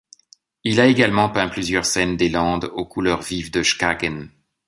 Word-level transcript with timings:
Il 0.63 0.79
a 0.81 0.87
également 0.87 1.29
peint 1.29 1.47
plusieurs 1.47 1.85
scènes 1.85 2.17
des 2.17 2.29
landes 2.29 2.71
aux 2.73 2.85
couleurs 2.87 3.21
vives 3.21 3.51
de 3.51 3.61
Skagen. 3.61 4.29